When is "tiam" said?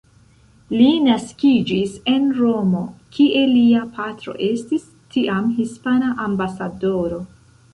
5.17-5.53